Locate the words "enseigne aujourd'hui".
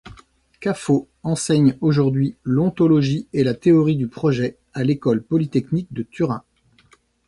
1.21-2.35